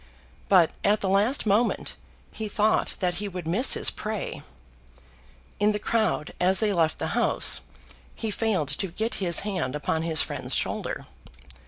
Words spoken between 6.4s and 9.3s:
they left the House he failed to get